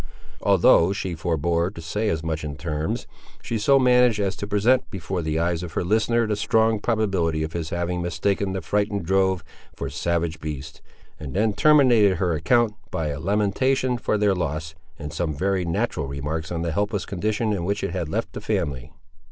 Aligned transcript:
Although 0.41 0.93
she 0.93 1.13
forebore 1.13 1.69
to 1.69 1.79
say 1.79 2.09
as 2.09 2.23
much 2.23 2.43
in 2.43 2.55
terms, 2.57 3.05
she 3.43 3.59
so 3.59 3.77
managed 3.77 4.19
as 4.19 4.35
to 4.37 4.47
present 4.47 4.89
before 4.89 5.21
the 5.21 5.37
eyes 5.37 5.61
of 5.61 5.73
her 5.73 5.83
listener 5.83 6.25
the 6.25 6.35
strong 6.35 6.79
probability 6.79 7.43
of 7.43 7.53
his 7.53 7.69
having 7.69 8.01
mistaken 8.01 8.53
the 8.53 8.61
frightened 8.63 9.05
drove 9.05 9.43
for 9.75 9.91
savage 9.91 10.39
beasts, 10.39 10.81
and 11.19 11.35
then 11.35 11.53
terminated 11.53 12.15
her 12.15 12.33
account 12.33 12.73
by 12.89 13.09
a 13.09 13.19
lamentation 13.19 13.95
for 13.95 14.17
their 14.17 14.33
loss, 14.33 14.73
and 14.97 15.13
some 15.13 15.35
very 15.35 15.65
natural 15.65 16.07
remarks 16.07 16.51
on 16.51 16.63
the 16.63 16.71
helpless 16.71 17.05
condition 17.05 17.53
in 17.53 17.63
which 17.63 17.83
it 17.83 17.91
had 17.91 18.09
left 18.09 18.33
the 18.33 18.41
family. 18.41 18.91